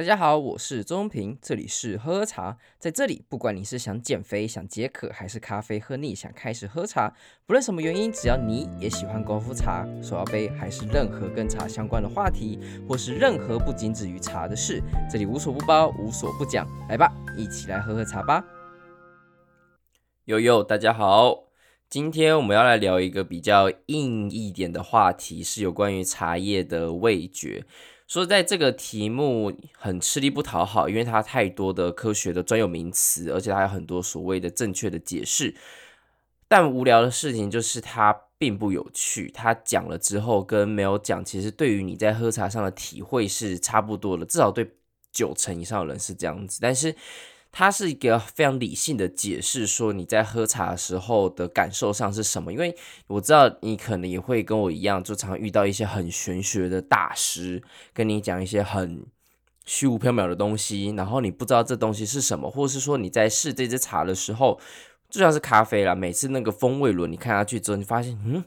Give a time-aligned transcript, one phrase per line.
[0.00, 2.56] 大家好，我是周中平，这里是喝茶。
[2.78, 12.58] 在这里，不管你是想减肥、想解渴，还是咖啡喝腻想开始喝茶，不论什么原因，只要你也喜欢功夫茶、手摇杯，还是任何跟茶相关的话题，
[12.88, 14.82] 或是任何不仅止于茶的事，
[15.12, 16.66] 这里无所不包，无所不讲。
[16.88, 18.42] 来吧，一起来喝喝茶吧。
[20.24, 21.44] 悠悠，大家好，
[21.90, 27.66] 今天我们要来聊一个比较硬一点的话题，是有关于茶叶的味觉。
[28.10, 35.54] 说在这个题目很吃力不讨好，因为它太多的科学的专有名词，而且它有很多所谓的正确的解释。
[36.48, 44.72] 但无聊的事情就是它并不有趣，它讲了之后跟没有讲，其实对于你在喝茶上的体会是差不多的，至少对
[45.12, 46.58] 九成以上的人是这样子。
[46.60, 46.96] 但是。
[47.52, 52.52] 它是一个非常理性的解释，说你在喝茶的时候的感受上是什么？
[52.52, 52.76] 因为
[53.08, 59.04] 我知道你可能也会跟我一样，就常遇到一些很玄学的大师，跟你讲一些很
[59.66, 64.60] 虚无缥缈的东西，然后你不知道这东西是什么，或者是说你在试这支茶的时候，
[65.08, 68.44] 就像是咖啡啦，每次那个风味轮你看下去之后，你发现，嗯。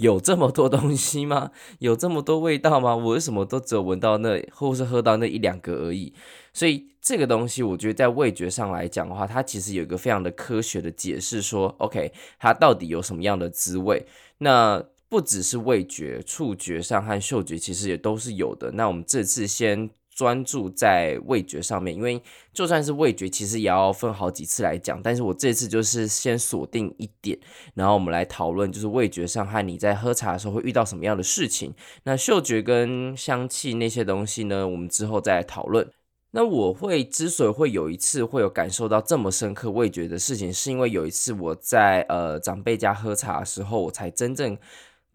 [0.00, 1.50] 有这么多东西吗？
[1.78, 2.96] 有这么多味道吗？
[2.96, 6.12] 我为什么都只有闻到那，或是喝到那一两个而已？
[6.52, 14.06] 所以这个东西，我觉得在味觉上来讲的话，它其实有一个非常的科学的解释，说，OK，它到底有什么样的滋味？
[14.38, 18.72] 那不只是味觉，触觉上和嗅觉其实也都是有的。
[18.72, 19.90] 那我们这次先。
[20.20, 25.00] 专注在味觉上面，因为就算是味觉，其实也要分好几次来讲。
[25.02, 27.38] 但是我这次就是先锁定一点，
[27.72, 31.72] 然后我们来讨论，就是味觉上和你在喝茶的时候会遇到什么样的事情。
[32.02, 35.90] 那嗅觉跟香气那些东西呢，我们之后再来讨论。
[36.32, 44.58] 那我会之所以会有一次会有感受到这么深刻味觉的事情，是因为有一次我在呃长辈家喝茶的时候，我才真正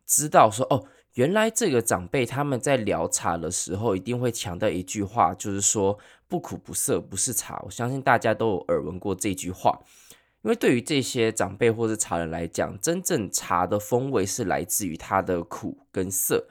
[0.07, 0.87] 知道说哦。
[1.15, 7.61] 原来这个长辈他们在聊茶的时候，一定会强调一句话，就是说不苦不涩不是茶。
[7.65, 9.79] 我相信大家都有耳闻过这句话，
[10.41, 16.47] 因为对于这些长辈或是茶人来讲，真正茶的风味是来自于它的苦跟涩，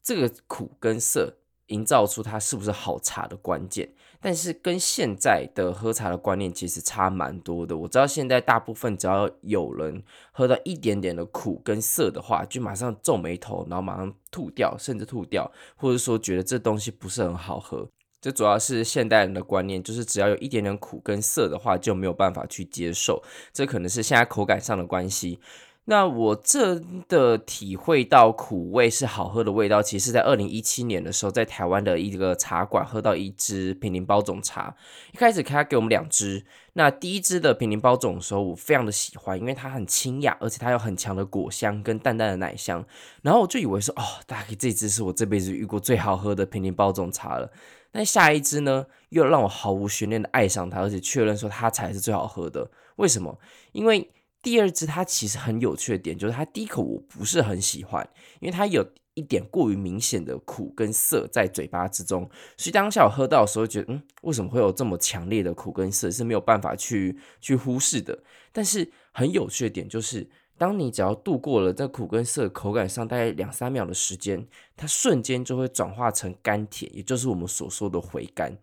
[0.00, 1.34] 这个苦跟涩
[1.66, 3.92] 营造出它是不是好茶的关键。
[4.20, 7.76] 但是跟现在的喝茶的观念其实差蛮多的。
[7.76, 17.88] 我知道现在大部分只要有人喝到一点点的苦跟涩的话，就马上皱眉头，然后马上吐掉，甚至吐掉，或者说觉得这东西不是很好喝。
[18.20, 23.22] 这主要是现代人的观念，就是只要有一点点苦跟涩的话，就没有办法去接受。
[23.52, 25.38] 这可能是现在口感上的关系。
[25.88, 34.74] 那我真的体会到苦味是好喝的味道，其实在二零一七年的时候，在台湾的一个茶馆喝到一支坪林包种茶。
[35.12, 42.84] 一开始他给我们两支，那第一支的坪林包种的时候，我非常的喜欢，因为它很清雅，而且它有很强的果香跟淡淡的奶香。
[43.22, 47.48] 然后我就以为说，哦，大概这支是我这辈子遇过最好喝的坪林包种茶了。
[47.92, 52.68] 但下一支呢，又让我毫无悬念的爱上它，而且确认说它才是最好喝的。
[52.96, 53.38] 为什么？
[53.70, 54.10] 因为
[54.46, 58.08] 第二支它其实很有趣的点，就是它第一口我不是很喜欢，
[58.38, 68.16] 因为它有一点过于明显的苦跟涩在嘴巴之中，所以当下我喝到的时候，觉得嗯，为什么会有这么强烈的苦跟涩是没有办法去去忽视的。
[68.52, 74.46] 但是很有趣的点就是，当你只要度过了这苦跟涩口感上大概两三秒的时间，
[74.76, 78.56] 它瞬间就会转化成甘甜，也就是我们所说的回甘。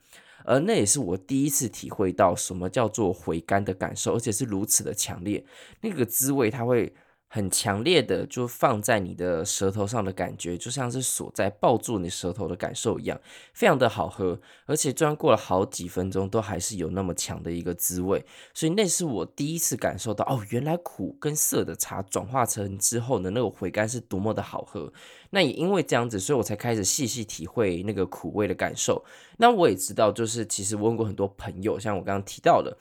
[0.46, 5.44] 而那也是我第一次体会到什么叫做回甘的感受，而且是如此的强烈，
[5.81, 6.94] 那个滋味它会。
[7.33, 13.19] 很强烈的，就放在你的舌头上的感觉，就像是锁在抱住你舌头的感受一样，
[13.53, 18.23] 非常的好喝，而且虽然过了好几分钟，都还是有那么强的一个滋味，
[18.53, 24.94] 所以那是我第一次感受到，哦，原来苦跟涩的茶转化成之后的那个回甘是多么的好喝。
[25.31, 29.03] 那也因为这样子，所以我才开始细细体会那个苦味的感受。
[29.38, 32.77] 那我也知道，就是其实问过很多朋友，像我刚刚提到的。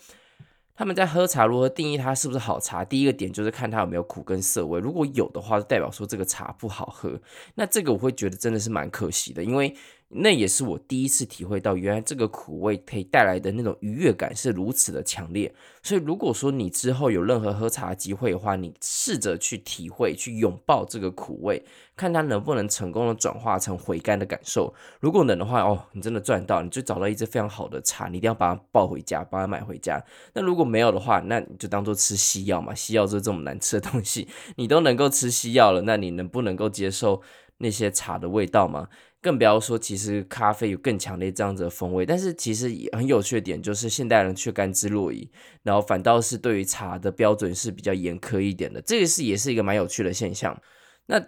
[0.74, 2.84] 他们在喝茶如何定义它是不是好茶？
[2.84, 7.20] 第一个点就是看它有没有苦跟涩味，如果有的话，就代表说这个茶不好喝。
[7.54, 9.74] 那这个我会觉得真的是蛮可惜的，因为。
[10.14, 15.52] 那也是我第一次体会到，原来这个苦味可以带来的那种愉悦感是如此的强烈。
[15.82, 21.64] 所以，如果说你之后有任何喝茶的机会的话，你试着去体会、去拥抱这个苦味，
[21.96, 24.72] 看它能不能成功的转化成回甘的感受。
[25.00, 30.00] 如果能的话，哦，你真的赚到，你就找到一支非常好的茶，你一定要把它抱回家，把它买回家。
[30.34, 37.20] 那如果没有的话，那你就当做吃西药嘛，西药就是这么难吃的东西，你都能够吃西药了，那你能不能够接受
[37.58, 38.88] 那些茶的味道嘛？
[39.20, 45.28] 更不要说，其实咖啡有更强烈这样子的风味，但是其实也很有趣的点就是，现代人却甘之若饴，
[45.62, 50.60] 然后反倒是对于茶的标准是比较严苛一点的，这个是也是一个蛮有趣的现象。
[51.06, 51.24] 那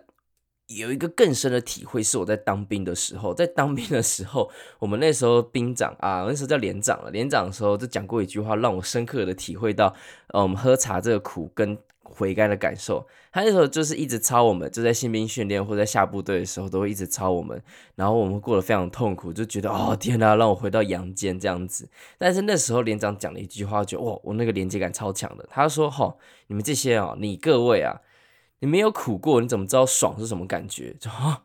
[0.66, 4.50] 有一个更深的体会是我在当兵的时候，在当兵的时候，
[4.80, 9.94] 我们那时候兵长啊，那时候叫连长了，连长的时候就讲过一句话，让我深刻的体会到，
[10.28, 13.06] 呃，我们喝茶这个苦跟悔改的感受。
[13.32, 17.60] 他那时候就是一直抄我们，就在新兵训练或在下部队的时候，都会一直抄我们，
[17.96, 21.88] 然后我们过得非常痛苦，就觉得哦天哪，让我回到阳间这样子。
[22.16, 25.48] 但是那时候连长讲了一句话，就哇，我那个连接感超强的。
[25.50, 26.16] 他说：“哦，
[26.46, 28.00] 你们这些啊，你各位啊。”
[28.60, 30.94] 你没有苦过，你怎么知道爽是什么感觉？
[30.98, 31.42] 就啊。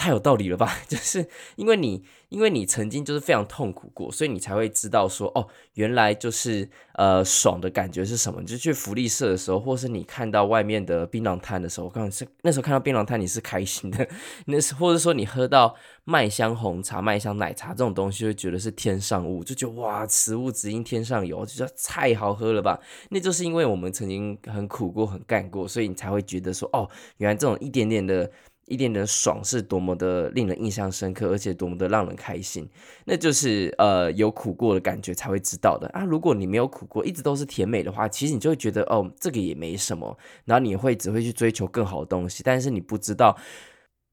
[0.00, 0.78] 太有道理了吧？
[0.88, 8.40] 就是因为你，因为你曾经就是非常痛苦过，所以你才会知道说，哦，原来就是呃爽的感觉是什么。
[8.40, 14.08] 你就去福利社的时候，或是你看到外面的槟榔摊的时候，我刚刚是那时候看到槟榔摊你是开心的，
[14.46, 15.74] 那是或者说你喝到
[16.04, 22.80] 麦香红茶、麦香奶茶这种东西，会觉得是天上物，就觉得哇，此物只应天上有，就觉得太好喝了吧？
[23.10, 26.88] 那就是因为我们曾经很苦过、很干过，所以你才会觉得说，哦，
[27.18, 28.30] 原来这种一点点的。
[28.70, 32.66] 一点点的爽是多么的令人印象深刻，而且多么的让人开心，
[33.04, 36.04] 那就是呃有苦过的感觉才会知道的啊。
[36.04, 43.36] 如果你没有苦过，一直都是甜美的话，其实你就会觉得哦，这个也没什么，然后你会只会去追求更好的东西，但是你不知道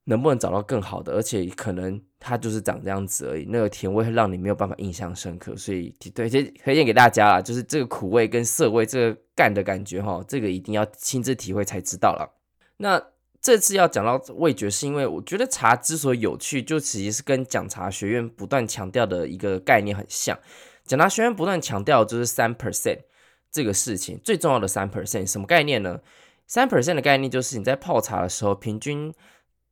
[0.05, 3.45] 能不能找到更好的，而且可能它就是长这样子而已。
[3.47, 12.37] 那个甜味会让你没有办法印象深刻，所以对，这推荐给大家啦，就是这个苦味跟涩味这个干的感觉哈，这个一定要亲自体会才知道了。
[12.77, 13.01] 那。
[13.39, 20.37] 这次要讲到味觉，是因为我觉得茶之所以有趣，就其实是跟讲茶学院不断强调的一个概念很像。
[20.85, 22.99] 讲茶学院不断强调就是三 percent
[23.51, 26.01] 这个事情，最重要的三 percent 什么概念呢？
[26.45, 29.13] 三 percent 的概念就是你在泡茶的时候，平均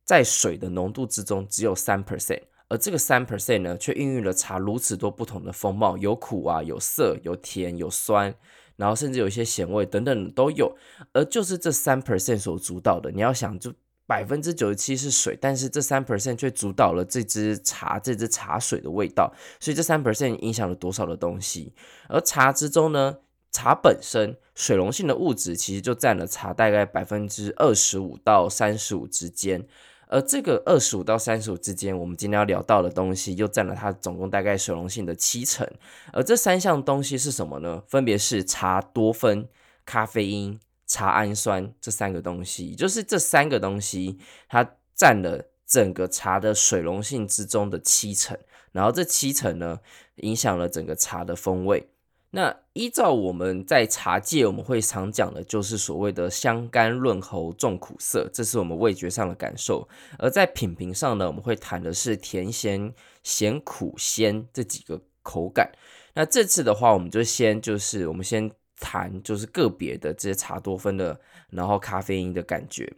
[0.04, 8.34] 在水的浓度之中只有三 percent，而这个三 percent 呢，却孕育了茶如此多不同的风貌，有苦啊，有涩，有甜，有酸。
[8.76, 10.76] 然后甚至有一些咸味等等都有，
[11.12, 13.10] 而就是这三 percent 所主导的。
[13.10, 13.72] 你要想，就
[14.06, 19.32] 百分之九十七是水，但是这三 percent 却主导了这支茶、这支茶水的味道。
[19.58, 21.72] 所以这三 percent 影响了多少的东西？
[22.08, 23.18] 而茶之中呢，
[23.50, 29.66] 茶本身水溶性的物质其实就占了茶大概百分之二十五到三十五之间。
[30.08, 35.68] 而这个二十五到三十五之间，我们今天要聊到的东西，又占了它总共大概水溶性的七成。
[36.12, 37.82] 而这三项东西是什么呢？
[37.88, 39.48] 分别是茶多酚、
[39.84, 44.18] 咖啡因、茶氨酸这三个东西，也就是这三个东西，
[44.48, 48.38] 它占了整个茶的水溶性之中的七成。
[48.72, 49.80] 然后这七成呢，
[50.16, 51.88] 影响了整个茶的风味。
[52.36, 59.88] 那依照我们在茶界，我们会常讲的就是所谓的香甘润喉重苦涩，这是我们味觉上的感受。
[60.18, 62.92] 而在品评上呢，我们会谈的是甜咸
[63.22, 65.72] 咸苦鲜这几个口感。
[66.12, 71.18] 那这次的话，我们就先就是我们先谈就是个别的这些茶多酚的，
[71.48, 72.92] 然后咖啡因的感觉。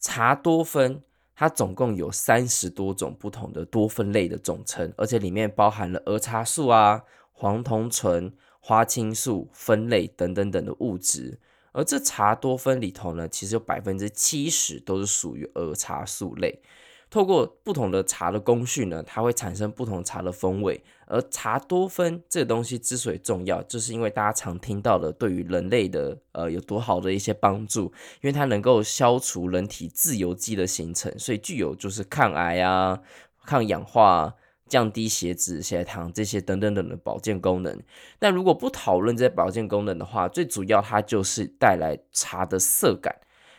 [0.00, 1.02] 茶多酚
[1.36, 8.32] 它总共有三十多种不同的多酚类的总称，而且里面包含了儿茶素啊、黄酮醇。
[8.66, 11.38] 花青素、酚类等等等的物质，
[11.72, 16.62] 而这茶多酚里头呢，其实有百分之七十都是属于儿茶素类。
[17.10, 20.82] 透过不同的茶的工序呢，它会产生不同茶的风味。
[21.06, 33.02] 而茶多酚这个东西之所以重要，就是因为大家常听到的对于人类的呃有多好的一些帮助，因为它能够消除人体自由基的形成，所以具有就是抗癌啊、
[33.44, 34.34] 抗氧化。
[34.74, 37.80] 降低血脂、血糖这些等等等的保健功能。
[38.18, 43.14] 那如果不讨论这些保健功能的话，最主要它就是带来茶的涩感。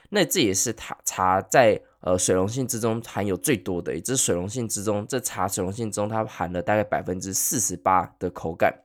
[0.09, 8.84] 那这也是它茶在呃水溶性之中含有最多的，也就是水溶性之中，这茶水溶性中它含了大概百分之四十八的口感。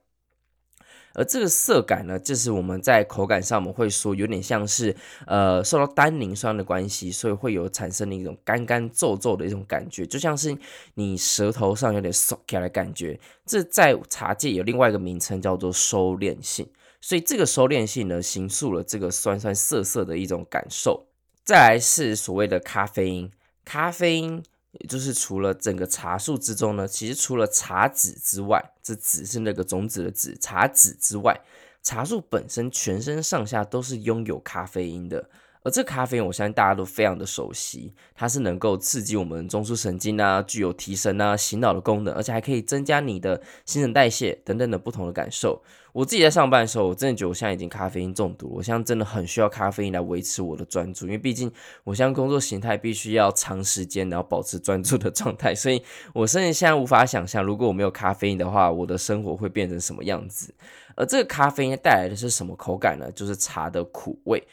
[1.15, 4.95] 而这个涩感呢，就是我们在口感上我们会说有点像是，
[5.27, 10.57] 呃，受到单宁酸的关系，所以会有产生的一种干干皱皱的一种感觉，就像是
[10.95, 13.19] 你舌头上有点涩起来的感觉。
[13.45, 16.69] 这在茶界有另外一个名称叫做收敛性，
[17.01, 21.07] 所以这个收敛性呢，形塑了这个酸酸涩涩的一种感受。
[21.45, 23.31] 再来是所谓的咖啡因，
[23.65, 24.43] 咖啡因。
[24.73, 31.41] 也就是除了整个茶树之中呢，其实除了茶籽之外，这籽是那个种子的籽，茶籽之外，
[31.83, 35.29] 茶树本身全身上下都是拥有咖啡因的。
[35.63, 45.63] 而这咖啡因，我相信大家都非常的熟悉，它是能够刺激我们中枢神经啊，具有提神啊、醒脑的功能，而且还可以增加你的新陈代谢等等的不同的感受。
[45.93, 51.51] 我自己在上班的时候，我真的觉得我现在已经咖啡因中毒了，我现在真的很需要咖啡因来维持我的专注，因为毕竟
[51.85, 55.83] 我现在工作形态必须要长时间然后保持专注的状态，所以
[56.15, 60.55] 我甚至现在无法想象，如果我没有咖啡因的话，我的生活会变成什么样子。
[60.97, 63.11] 而这个咖啡因带来的是什么口感呢？
[63.13, 64.47] 就是茶的苦味。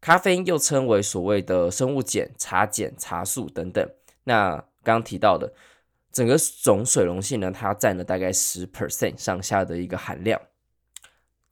[0.00, 3.88] 咖啡因又称为所谓的生物碱、茶碱、茶素等等。
[4.24, 5.52] 那刚刚提到的
[6.12, 10.40] 整个总水溶性呢，它占了大概十 percent 上下的一个含量。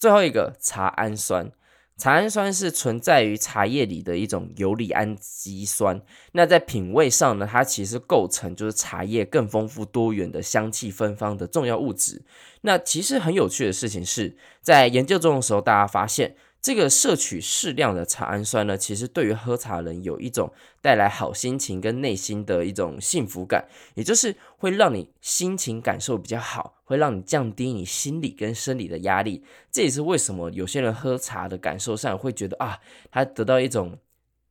[0.04, 1.50] 最后一个茶氨酸。
[1.96, 6.02] 茶氨酸是存在于茶叶里的一种游离氨基酸。
[6.32, 12.20] 那在品味上呢，它其实构成就是茶叶更丰富多元的香气芬芳的重要物质。
[12.61, 16.37] 那其实很有趣的事情是，在研究中的时候，大家发现。
[16.64, 29.44] 这个摄取适量的茶氨酸呢，其实对于喝茶人有一种带来好心情跟内心的一种幸福感，也就是会让你心情感受比较好，会让你降低你心理跟生理的压力。
[29.71, 32.80] 这也是为什么有些人喝茶的感受上会觉得啊，
[33.11, 33.99] 他得到一种。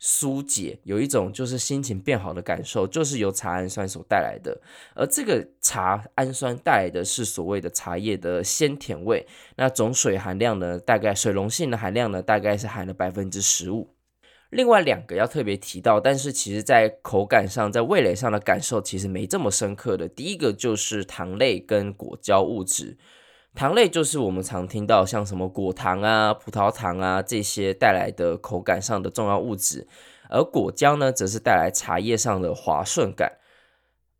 [0.06, 4.60] 疏解，有一种就是心情变好的感受，就是由茶氨酸所带来的。
[4.96, 9.26] 而这个茶氨酸带来的是所谓的茶叶的鲜甜味。
[9.56, 13.96] 那总水含量呢，大概水溶性的含量呢，大概是含了百分之十五。
[14.50, 20.10] 另外两个要特别提到，但是其实在口感上，在味蕾上的感受其实没这么深刻的。
[20.10, 22.98] 第一个就是糖类跟果胶物质。
[23.56, 29.88] 糖类就是我们常听到像什么果糖啊、葡萄糖啊这些带来的口感上的重要物质，
[30.30, 33.38] 而果胶呢，则是带来茶叶上的滑顺感。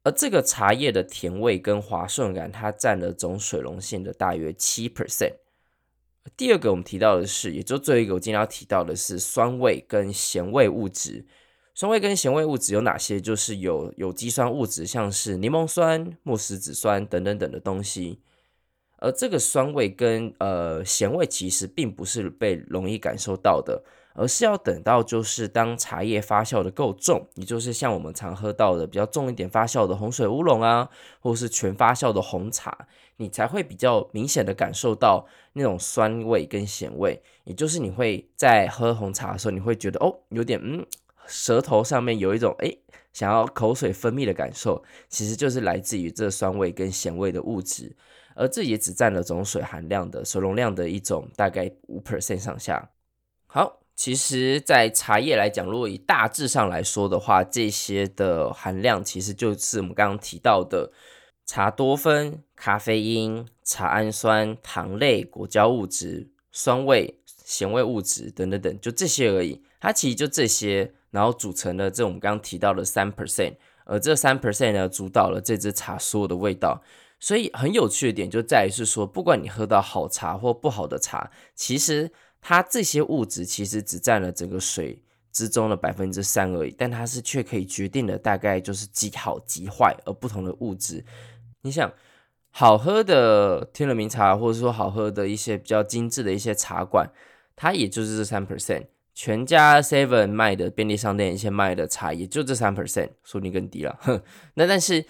[0.04, 5.36] 而这个茶叶的甜味跟滑顺感，它占了总水溶性的大约七 percent。
[6.38, 11.26] 第二个我们提到的是，也就最后一个我今天要提到的是酸味跟咸味物质。
[11.74, 13.20] 酸味跟咸味物质有哪些？
[13.20, 18.22] 就是有有机酸物质，像是柠檬酸、木石子酸等等等的东西。
[19.04, 23.84] 而这个酸味跟呃咸味其实并不是被容易感受到的，
[24.16, 37.22] 而是要等到就是当茶叶发酵的够重，也就是像我们常喝到的比较重一点发酵的红水乌龙啊，或是全发酵的红茶，你才会比较明显的感受到那种酸味跟咸味。
[37.44, 40.86] 也就是你会在喝红茶的时候，你会觉得哦，有点嗯，
[41.28, 42.80] 舌头上面有一种诶
[43.12, 47.94] 想要口水分泌的感受，其实就是来自于这酸味跟咸味的物质。
[48.36, 52.90] 而这也只占了总水含量的水容量的一种大概五 percent 上下。
[53.46, 60.92] 好，其实，在茶叶来讲，如果以大致上来说的话，这些的含量其实就是我们刚刚提到的
[61.46, 69.62] 茶多酚、咖啡因、茶氨酸、糖类、果胶物质、酸味、咸味物质等等等，就这些而已。
[69.80, 73.54] 它其实就这些，然后组成了这我们刚刚提到的三 percent，
[73.86, 76.82] 而这三 percent 呢，主导了这支茶所有的味道。
[77.24, 82.12] 所以很有趣的点就在于是说，不管你喝到好茶或不好的茶，其实
[82.42, 85.02] 它这些物质其实只占了整个水
[85.32, 91.06] 之中的百分之三而已，但它是却可以决定的大概就是极好极坏而不同的物质。
[91.62, 91.94] 你想，
[92.50, 97.10] 好喝的天仁茗茶，或者说好喝的一些比较精致的一些茶馆，
[97.56, 98.88] 它也就是这三 percent。
[99.14, 103.98] 全家 Seven 卖的便利商店一些卖的茶，也就这三 percent，说不定更低了。
[104.02, 104.22] 哼，
[104.56, 105.06] 那但是。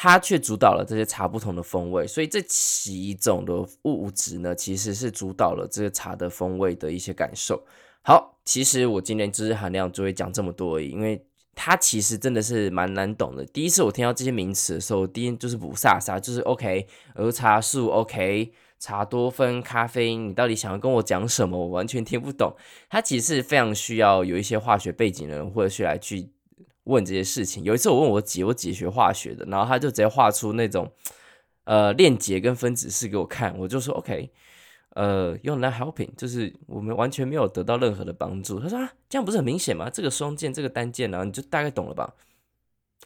[0.00, 3.52] 它却主导了这些茶不同的风味，所以这几种的
[3.82, 7.60] 物质呢，其实是主导了这个茶的风味的一些感受。
[8.02, 11.20] 好，其实我今天知识含量就会讲这么多而已，因为
[11.56, 13.44] 它其实真的是蛮难懂的。
[13.46, 16.86] 第一次我听到这些名词的时候，第一就是不飒飒，就是 OK，
[17.16, 21.58] 儿茶素 OK，茶多酚、咖啡因，你到底想要跟我讲什么？
[21.58, 22.54] 我完全听不懂。
[22.88, 26.30] 它其实是非常需要有一些化学背景的人，或者是来去。
[26.88, 30.90] 问这些事情，有一次我问我姐，我姐学化学的，然后她就直接画出那种
[31.64, 34.30] 呃链接跟分子式给我看，我就说 OK，
[34.94, 38.58] 呃，you're not helping，就是我们完全没有得到任何的帮助。
[38.58, 39.90] 她说啊，这样不是很明显吗？
[39.90, 42.14] 这个双键，这个单键，然后你就大概懂了吧？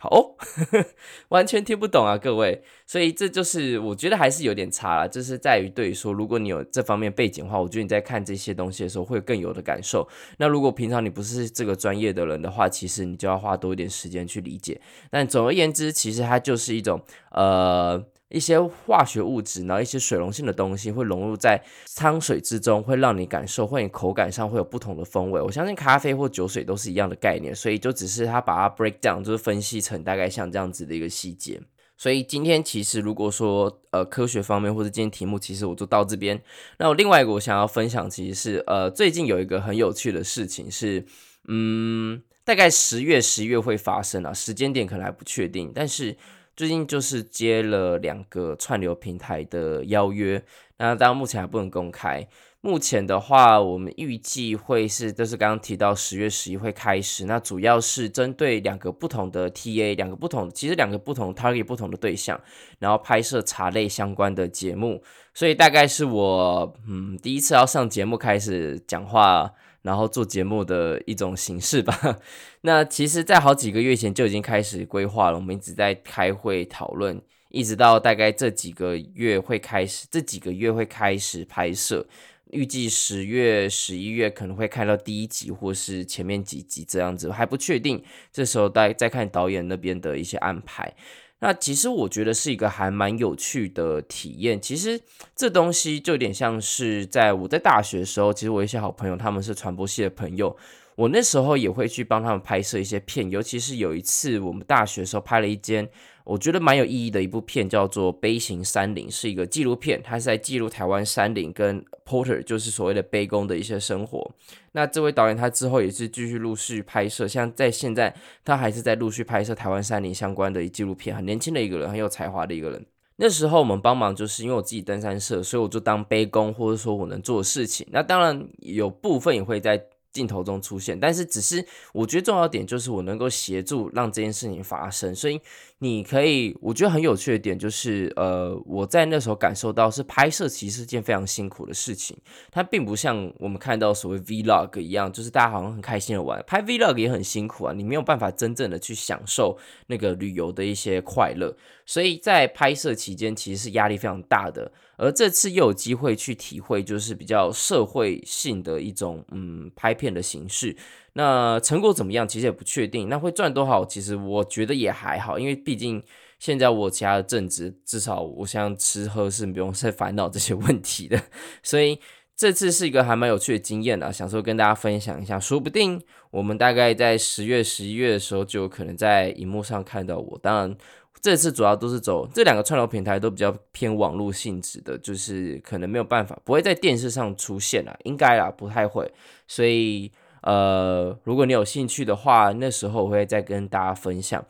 [0.03, 0.35] 好哦，
[1.31, 10.09] 完全听不懂啊，各位，所以这就是我觉得还是有点差了，就是在于对于说，如果你有这方面背景的话，我觉得你在看这些东西的时候会更有的感受。
[10.39, 14.81] 那如果平常你不是这个专业的人的话，其实你就要花多一点时间去理解。
[15.09, 18.05] 但总而言之，其实它就是一种呃。
[18.33, 21.63] 一些化学物质，然后一些水溶性的东西会融入在
[21.95, 25.41] 汤水之中，会让你感受，会你口感上会有不同的风味。
[25.41, 31.61] 我相信咖啡或酒水都是一样的概念，所以就只是它把它 break down，就是分析成大概像这样子的一个细节。
[31.99, 36.43] 所以今天其实如果说呃科学方面或者今天题目，其实我就到这边。
[36.79, 41.05] 那我另外一个我想要分享，其实是呃最近有一个很有趣的事情是，
[41.49, 46.17] 嗯，大概十月十一月会发生啊，时间点可能还不确定，但是。
[46.63, 50.41] 最近就是接了两个串流平台的邀约，
[50.77, 52.25] 那当然目前还不能公开。
[52.61, 62.41] 目前的话，我们预计会是，就是刚刚提到十月十一会开始，那主要是针对两个不同的 TA，两个不同，其实两个不同 target 不同的对象，
[62.79, 65.03] 然后拍摄茶类相关的节目。
[65.35, 69.53] 所以大概是我嗯第一次要上节目开始讲话。
[69.83, 72.19] 然后做节目的一种形式吧。
[72.63, 77.21] 那其实，在好几个月前就已经开始规划了，我们一直在开会讨论，
[77.51, 82.07] 一直到大概这几个月会开始，这几个月会开始拍摄，
[82.51, 88.03] 预计十月、十一月可能会看到第一集，或是前面几集这样子，还不确定。
[88.33, 90.95] 这时候再再看导演那边的一些安排。
[91.43, 94.61] 那其实我觉得是一个还蛮有趣的体验。
[94.61, 95.01] 其实
[95.35, 100.57] 这东西就有点像是在我在大学的时候，其实我一些好朋友他们是传播系的朋友，
[100.95, 103.29] 我那时候也会去帮他们拍摄一些片。
[103.29, 105.91] 尤其是有一次我们大学的时候拍了一间。
[106.25, 114.31] 我觉得蛮有意义的一部片，叫做《悲行山林》，是一个纪录片，它是在记录台湾山林跟 Porter，就是所谓的悲工的一些生活。
[114.73, 118.15] 那这位导演他之后也是继续陆续拍摄，像在现在
[118.45, 122.87] 他还是在陆续拍摄台湾山林相关的纪录片，很年轻的一个人，很有才华的一个人。
[123.17, 127.87] 那时候我们帮忙，就是因为我自己登山社，所以我就当背工，或者说我能做的事情。
[127.91, 129.85] 那当然有部分也会在。
[130.13, 135.41] 镜头中出现，但是只是我觉得重要点就是我能够协助让这件事情发生，所以
[135.79, 142.17] 你可以，我觉得很有趣的点就是，呃，我在那时候感受到是拍摄其实是件非常辛苦的事情，
[142.51, 154.71] 它并不像我们看到所谓 Vlog 一样，就是大家好像很开心的玩，拍 Vlog 也很辛苦啊，你没有办法真正的去享受那个旅游的一些快乐，所以在拍摄期间其实是压力非常大的。
[154.97, 160.77] 而这次又有机会去体会，就是比较社会性的一种嗯拍片的形式。
[161.15, 163.09] 那成果怎么样，其实也不确定。
[163.09, 166.03] 那会赚多少，其实我觉得也还好，因为毕竟
[166.39, 171.21] 现在我其他的正职，至少我像吃喝是不用再烦恼这些问题的。
[171.63, 171.99] 所以
[172.37, 175.41] 这次是一个还蛮有趣的经验啊，想说跟大家分享一下。
[175.41, 180.39] 说不定我们大概在十月、十一月的时候，就有可能在荧幕上看到我。
[180.43, 180.77] 当然。
[181.21, 189.13] 这次主要都是走这两个串流平台都比较偏网络性质的，就是可能没有办法不会在电视上出现啦，应该啦，不太会。
[189.47, 190.11] 所以
[190.43, 194.45] 呃，如果你有兴趣的话，那时候我会再跟大家分享。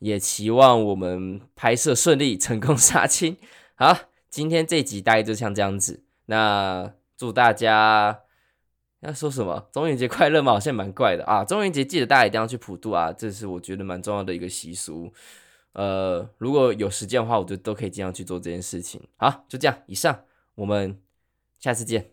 [0.00, 3.38] 也期望我们拍摄顺利，成功杀青。
[3.74, 3.96] 好，
[4.28, 6.04] 今天这集大概就像这样子。
[6.26, 8.20] 那祝大家
[9.00, 9.68] 要说什么？
[9.72, 10.52] 中元节快乐吗？
[10.52, 11.42] 好像蛮怪的啊。
[11.42, 15.10] 中元节记得大家一定要去普渡啊，这是我觉得蛮重要的一个习俗。
[15.74, 19.00] 呃，如果有时间的话，我就都可以尽量去做这件事情。
[19.16, 21.00] 好，就这样，以上，我们
[21.58, 22.12] 下次见。